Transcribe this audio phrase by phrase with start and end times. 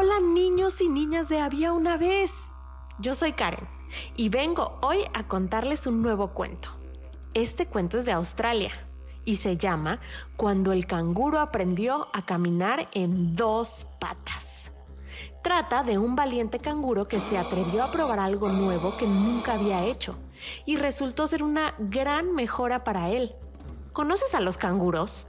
[0.00, 2.52] Hola niños y niñas de Había una vez.
[3.00, 3.66] Yo soy Karen
[4.14, 6.68] y vengo hoy a contarles un nuevo cuento.
[7.34, 8.70] Este cuento es de Australia
[9.24, 9.98] y se llama
[10.36, 14.70] Cuando el canguro aprendió a caminar en dos patas.
[15.42, 19.84] Trata de un valiente canguro que se atrevió a probar algo nuevo que nunca había
[19.84, 20.14] hecho
[20.64, 23.34] y resultó ser una gran mejora para él.
[23.92, 25.26] ¿Conoces a los canguros?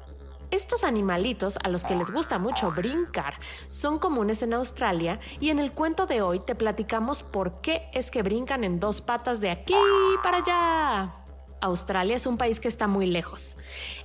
[0.51, 3.35] Estos animalitos a los que les gusta mucho brincar
[3.67, 8.09] son comunes en Australia y en el cuento de hoy te platicamos por qué es
[8.09, 9.75] que brincan en dos patas de aquí
[10.23, 11.28] para allá.
[11.61, 13.57] Australia es un país que está muy lejos.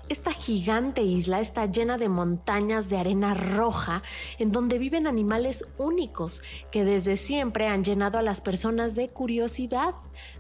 [0.09, 4.03] Esta gigante isla está llena de montañas de arena roja
[4.39, 9.95] en donde viven animales únicos que desde siempre han llenado a las personas de curiosidad,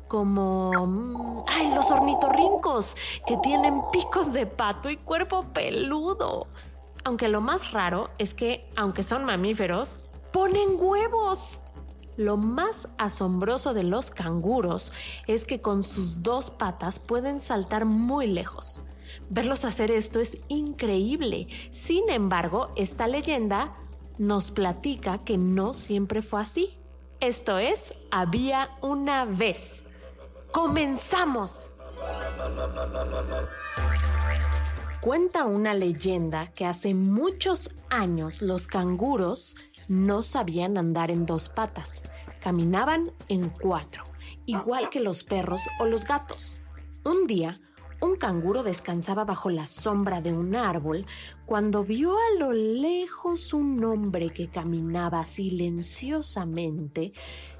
[0.08, 6.46] como mm, ay, los ornitorrincos que tienen picos de pato y cuerpo peludo.
[7.04, 10.00] Aunque lo más raro es que, aunque son mamíferos,
[10.32, 11.58] ponen huevos.
[12.16, 14.92] Lo más asombroso de los canguros
[15.26, 18.82] es que con sus dos patas pueden saltar muy lejos.
[19.30, 21.48] Verlos hacer esto es increíble.
[21.70, 23.72] Sin embargo, esta leyenda
[24.18, 26.78] nos platica que no siempre fue así.
[27.20, 29.84] Esto es, había una vez.
[30.52, 31.76] ¡Comenzamos!
[35.00, 39.56] Cuenta una leyenda que hace muchos años los canguros
[39.88, 42.02] no sabían andar en dos patas,
[42.40, 44.04] caminaban en cuatro,
[44.46, 46.58] igual que los perros o los gatos.
[47.04, 47.58] Un día,
[48.00, 51.06] un canguro descansaba bajo la sombra de un árbol
[51.46, 57.12] cuando vio a lo lejos un hombre que caminaba silenciosamente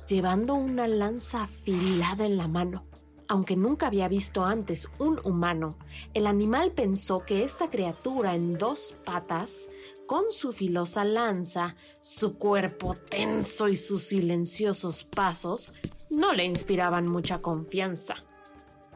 [0.06, 2.84] llevando una lanza afilada en la mano.
[3.26, 5.78] Aunque nunca había visto antes un humano,
[6.12, 9.70] el animal pensó que esta criatura en dos patas,
[10.06, 15.72] con su filosa lanza, su cuerpo tenso y sus silenciosos pasos,
[16.10, 18.16] no le inspiraban mucha confianza.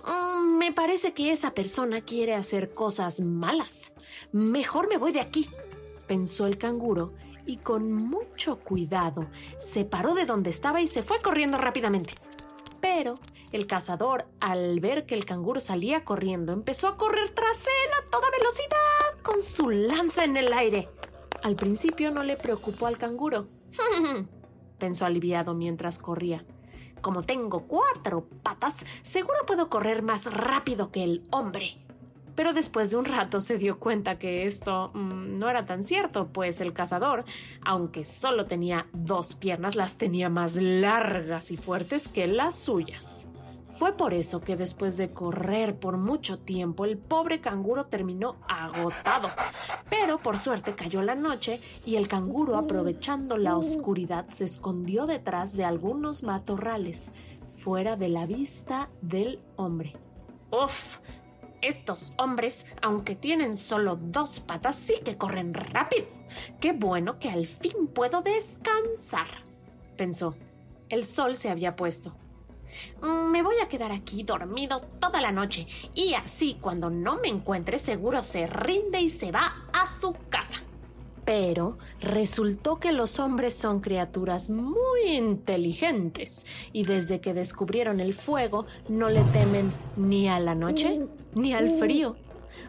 [0.05, 3.93] "Mm, me parece que esa persona quiere hacer cosas malas.
[4.33, 5.49] Mejor me voy de aquí,
[6.07, 7.13] pensó el canguro
[7.47, 9.27] y con mucho cuidado
[9.59, 12.15] se paró de donde estaba y se fue corriendo rápidamente.
[12.81, 13.15] Pero
[13.51, 18.11] el cazador, al ver que el canguro salía corriendo, empezó a correr tras él a
[18.11, 20.89] toda velocidad con su lanza en el aire.
[21.43, 23.47] Al principio no le preocupó al canguro,
[24.79, 26.45] pensó aliviado mientras corría.
[27.01, 31.77] Como tengo cuatro patas, seguro puedo correr más rápido que el hombre.
[32.35, 36.29] Pero después de un rato se dio cuenta que esto mm, no era tan cierto,
[36.29, 37.25] pues el cazador,
[37.65, 43.29] aunque solo tenía dos piernas, las tenía más largas y fuertes que las suyas.
[43.79, 49.31] Fue por eso que después de correr por mucho tiempo, el pobre canguro terminó agotado.
[49.89, 55.57] Pero por suerte cayó la noche y el canguro, aprovechando la oscuridad, se escondió detrás
[55.57, 57.13] de algunos matorrales,
[57.55, 59.95] fuera de la vista del hombre.
[60.51, 60.99] ¡Uf!
[61.63, 66.07] Estos hombres, aunque tienen solo dos patas, sí que corren rápido.
[66.59, 69.29] Qué bueno que al fin puedo descansar,
[69.97, 70.35] pensó.
[70.89, 72.17] El sol se había puesto.
[73.03, 77.29] "Mm, Me voy a quedar aquí dormido toda la noche y así cuando no me
[77.29, 80.63] encuentre seguro se rinde y se va a su casa.
[81.25, 88.65] Pero resultó que los hombres son criaturas muy inteligentes y desde que descubrieron el fuego
[88.89, 92.17] no le temen ni a la noche ni al frío.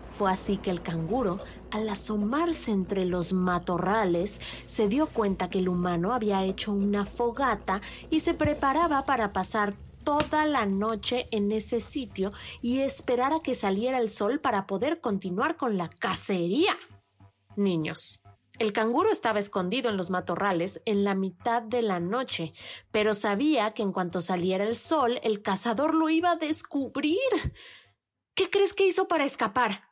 [0.10, 1.40] Fue así que el canguro,
[1.72, 7.80] al asomarse entre los matorrales, se dio cuenta que el humano había hecho una fogata
[8.10, 12.31] y se preparaba para pasar toda la noche en ese sitio
[12.62, 16.78] y esperar a que saliera el sol para poder continuar con la cacería.
[17.56, 18.22] Niños,
[18.60, 22.51] El canguro estaba escondido en los matorrales en la mitad de la noche,
[22.92, 27.18] pero sabía que en cuanto saliera el sol, el cazador lo iba a descubrir.
[28.36, 29.86] ¿Qué crees que hizo para escapar?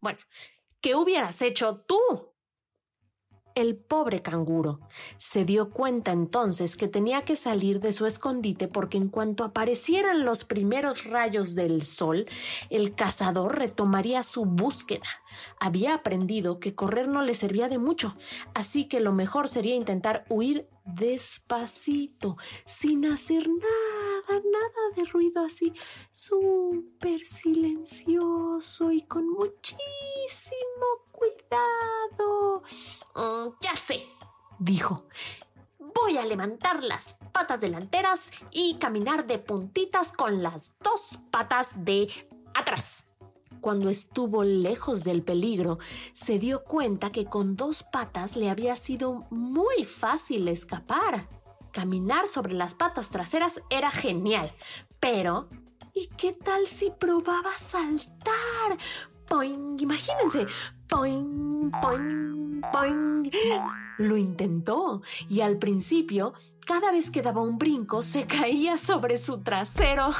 [0.00, 0.18] Bueno,
[0.80, 2.29] ¿qué hubieras hecho tú?
[3.60, 4.80] El pobre canguro
[5.18, 10.24] se dio cuenta entonces que tenía que salir de su escondite porque en cuanto aparecieran
[10.24, 12.24] los primeros rayos del sol,
[12.70, 15.04] el cazador retomaría su búsqueda.
[15.58, 18.16] Había aprendido que correr no le servía de mucho,
[18.54, 25.74] así que lo mejor sería intentar huir despacito, sin hacer nada, nada de ruido así,
[26.10, 29.76] súper silencioso y con muchísimo
[31.50, 32.62] cuidado.
[33.14, 34.06] Mm, ya sé,
[34.58, 35.04] dijo.
[35.78, 42.08] Voy a levantar las patas delanteras y caminar de puntitas con las dos patas de
[42.54, 43.04] atrás.
[43.60, 45.78] Cuando estuvo lejos del peligro,
[46.14, 51.28] se dio cuenta que con dos patas le había sido muy fácil escapar.
[51.72, 54.50] Caminar sobre las patas traseras era genial,
[55.00, 55.48] pero
[55.92, 58.78] ¿y qué tal si probaba saltar?
[59.28, 59.76] ¡Poing!
[59.78, 60.46] Imagínense,
[60.90, 63.30] ¡poing, poing, poing!
[63.98, 66.34] Lo intentó y al principio
[66.66, 70.10] cada vez que daba un brinco se caía sobre su trasero.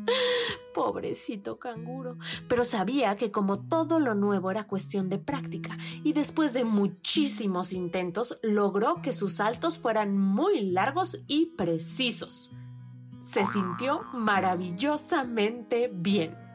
[0.74, 2.16] Pobrecito canguro.
[2.48, 7.72] Pero sabía que como todo lo nuevo era cuestión de práctica, y después de muchísimos
[7.72, 12.52] intentos logró que sus saltos fueran muy largos y precisos.
[13.18, 16.49] Se sintió maravillosamente bien.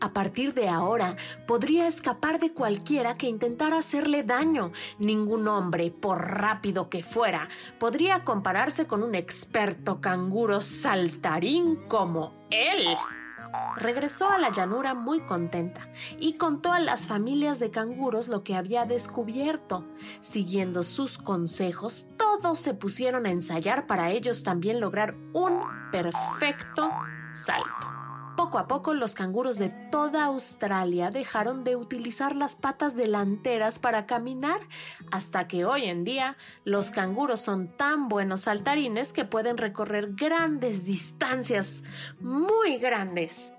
[0.00, 1.16] A partir de ahora,
[1.46, 4.72] podría escapar de cualquiera que intentara hacerle daño.
[4.98, 7.48] Ningún hombre, por rápido que fuera,
[7.78, 12.96] podría compararse con un experto canguro saltarín como él.
[13.76, 18.54] Regresó a la llanura muy contenta y contó a las familias de canguros lo que
[18.54, 19.86] había descubierto.
[20.20, 26.90] Siguiendo sus consejos, todos se pusieron a ensayar para ellos también lograr un perfecto
[27.32, 27.97] salto.
[28.38, 34.06] Poco a poco los canguros de toda Australia dejaron de utilizar las patas delanteras para
[34.06, 34.60] caminar,
[35.10, 40.84] hasta que hoy en día los canguros son tan buenos saltarines que pueden recorrer grandes
[40.84, 41.82] distancias,
[42.20, 43.52] muy grandes,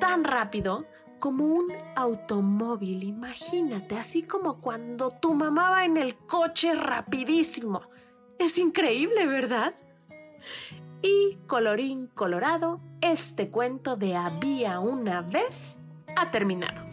[0.00, 0.86] tan rápido
[1.20, 7.82] como un automóvil, imagínate, así como cuando tu mamá va en el coche rapidísimo.
[8.40, 9.72] Es increíble, ¿verdad?
[11.02, 15.76] Y colorín colorado, este cuento de había una vez
[16.16, 16.84] ha terminado.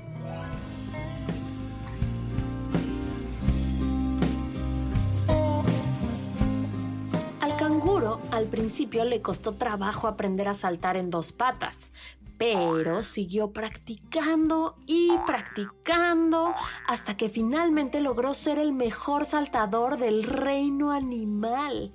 [7.40, 11.90] Al canguro al principio le costó trabajo aprender a saltar en dos patas,
[12.38, 16.54] pero siguió practicando y practicando
[16.88, 21.94] hasta que finalmente logró ser el mejor saltador del reino animal.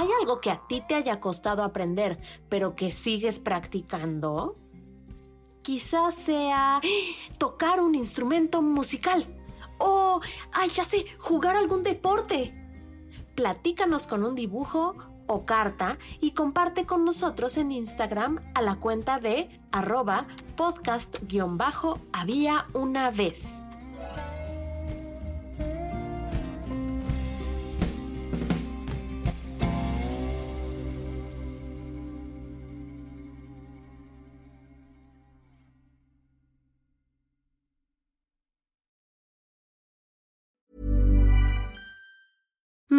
[0.00, 2.18] ¿Hay algo que a ti te haya costado aprender,
[2.48, 4.56] pero que sigues practicando?
[5.60, 6.80] Quizás sea
[7.36, 9.26] tocar un instrumento musical.
[9.76, 12.54] O, ay, ya sé, jugar algún deporte.
[13.34, 14.94] Platícanos con un dibujo
[15.26, 20.26] o carta y comparte con nosotros en Instagram a la cuenta de arroba
[20.56, 23.64] podcast-había una vez.